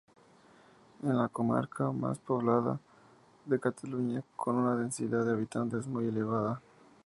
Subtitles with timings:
[1.03, 2.79] Es la comarca más poblada
[3.45, 6.59] de Cataluña, con una densidad de habitantes muy elevada.